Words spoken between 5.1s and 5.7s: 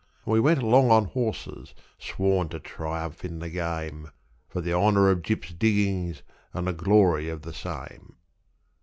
of Gyp's